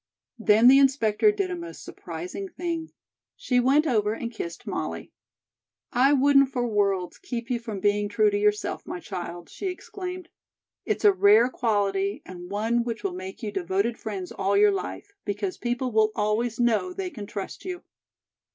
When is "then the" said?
0.39-0.79